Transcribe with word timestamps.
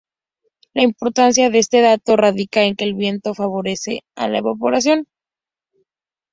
La 0.73 0.81
importancia 0.81 1.51
de 1.51 1.59
este 1.59 1.81
dato 1.81 2.17
radica 2.17 2.63
en 2.63 2.75
que 2.75 2.85
el 2.85 2.95
viento 2.95 3.35
favorece 3.35 4.01
la 4.15 4.35
evaporación. 4.39 5.05